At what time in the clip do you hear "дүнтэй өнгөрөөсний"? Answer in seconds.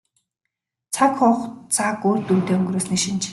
2.27-3.01